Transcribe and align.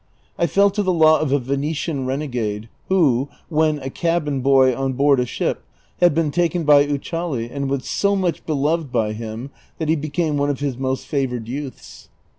I 0.39 0.47
fell 0.47 0.71
to 0.71 0.81
the 0.81 0.91
lot 0.91 1.21
of 1.21 1.31
a 1.31 1.37
Venetian 1.37 2.07
renegade; 2.07 2.69
who, 2.89 3.29
when 3.49 3.77
a 3.77 3.91
cabin 3.91 4.41
boy 4.41 4.75
on 4.75 4.93
board 4.93 5.19
a 5.19 5.27
ship, 5.27 5.61
had 5.99 6.15
been 6.15 6.31
taken 6.31 6.63
by 6.63 6.87
Uchali 6.87 7.51
and 7.51 7.69
was 7.69 7.85
so 7.87 8.15
much 8.15 8.43
beloved 8.47 8.91
by 8.91 9.13
him 9.13 9.51
that 9.77 9.89
he 9.89 9.95
became 9.95 10.37
one 10.37 10.49
of 10.49 10.59
his 10.59 10.75
most 10.75 11.05
favored 11.05 11.47
youths. 11.47 12.09